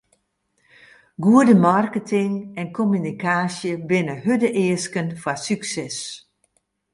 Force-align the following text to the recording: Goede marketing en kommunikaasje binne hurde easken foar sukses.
Goede 1.25 1.53
marketing 1.65 2.31
en 2.63 2.67
kommunikaasje 2.77 3.71
binne 3.91 4.15
hurde 4.23 4.49
easken 4.63 5.07
foar 5.21 5.39
sukses. 5.45 5.97